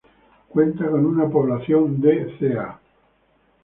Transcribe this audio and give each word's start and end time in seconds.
Cuenta 0.49 0.89
con 0.89 1.05
una 1.05 1.29
población 1.29 2.01
de 2.01 2.35
ca. 2.55 2.79